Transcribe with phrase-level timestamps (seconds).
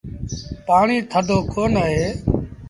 [0.67, 2.09] پآڻي ٿڌو ڪونا اهي۔